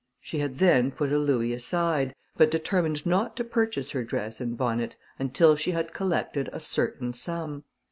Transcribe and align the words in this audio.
She 0.19 0.39
had 0.39 0.57
then 0.57 0.89
put 0.89 1.11
a 1.11 1.19
louis 1.19 1.53
aside, 1.53 2.15
but 2.35 2.49
determined 2.49 3.05
not 3.05 3.35
to 3.37 3.43
purchase 3.43 3.91
her 3.91 4.03
dress 4.03 4.41
and 4.41 4.57
bonnet 4.57 4.95
until 5.19 5.55
she 5.55 5.69
had 5.73 5.93
collected 5.93 6.49
a 6.51 6.59
certain 6.59 7.13
sum. 7.13 7.65